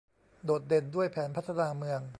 [0.45, 2.01] โดดเด่นด้วยแผนพัฒนาเมือง